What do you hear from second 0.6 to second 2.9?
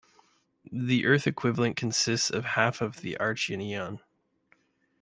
The Earth equivalent consists of half